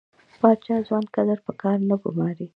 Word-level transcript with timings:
پاچا 0.39 0.75
ځوان 0.87 1.05
کدر 1.15 1.37
په 1.45 1.51
کار 1.61 1.77
نه 1.89 1.95
ګماري. 2.01 2.47